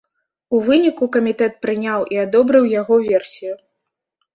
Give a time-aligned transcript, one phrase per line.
[0.55, 3.53] У выніку камітэт прыняў і адобрыў яго версію.